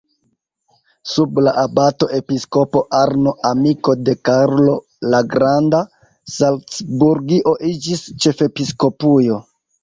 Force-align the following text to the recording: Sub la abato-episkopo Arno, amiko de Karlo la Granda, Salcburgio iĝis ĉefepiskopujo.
Sub 1.09 1.35
la 1.47 1.51
abato-episkopo 1.63 2.81
Arno, 2.99 3.33
amiko 3.49 3.95
de 4.07 4.15
Karlo 4.29 4.73
la 5.15 5.21
Granda, 5.35 5.83
Salcburgio 6.37 7.55
iĝis 7.75 8.03
ĉefepiskopujo. 8.27 9.39